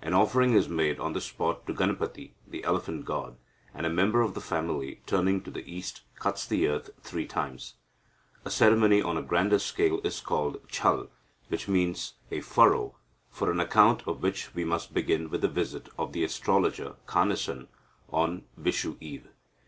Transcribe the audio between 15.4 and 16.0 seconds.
the visit